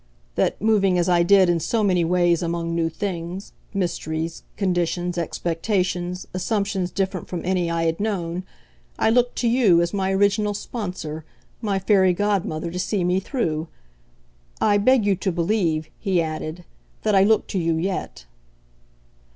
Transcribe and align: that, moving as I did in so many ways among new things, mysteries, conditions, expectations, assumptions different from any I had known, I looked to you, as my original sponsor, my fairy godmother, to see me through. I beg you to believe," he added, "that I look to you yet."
that, 0.33 0.59
moving 0.59 0.97
as 0.97 1.07
I 1.07 1.21
did 1.21 1.47
in 1.47 1.59
so 1.59 1.83
many 1.83 2.03
ways 2.03 2.41
among 2.41 2.73
new 2.73 2.89
things, 2.89 3.53
mysteries, 3.71 4.41
conditions, 4.57 5.15
expectations, 5.15 6.25
assumptions 6.33 6.89
different 6.89 7.27
from 7.27 7.45
any 7.45 7.69
I 7.69 7.83
had 7.83 7.99
known, 7.99 8.43
I 8.97 9.11
looked 9.11 9.35
to 9.41 9.47
you, 9.47 9.79
as 9.79 9.93
my 9.93 10.11
original 10.11 10.55
sponsor, 10.55 11.23
my 11.61 11.77
fairy 11.77 12.13
godmother, 12.13 12.71
to 12.71 12.79
see 12.79 13.03
me 13.03 13.19
through. 13.19 13.67
I 14.59 14.79
beg 14.79 15.05
you 15.05 15.15
to 15.17 15.31
believe," 15.31 15.87
he 15.99 16.19
added, 16.19 16.65
"that 17.03 17.13
I 17.13 17.23
look 17.23 17.45
to 17.49 17.59
you 17.59 17.75
yet." 17.77 18.25